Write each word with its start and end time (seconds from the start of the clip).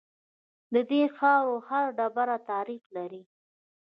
د 0.73 0.75
دې 0.89 1.01
خاورې 1.17 1.63
هر 1.67 1.85
ډبره 1.97 2.37
تاریخ 2.51 2.83
لري 2.95 3.23